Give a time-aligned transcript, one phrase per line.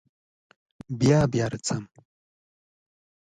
[0.99, 1.83] بیا بیا راځم.